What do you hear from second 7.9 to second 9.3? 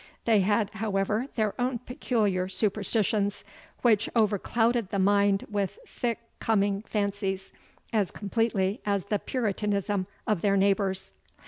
as completely as the